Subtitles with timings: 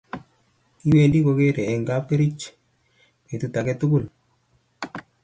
[0.79, 2.43] kiwendi kogeerei Eng' kapkerich
[3.27, 4.05] betut age tugul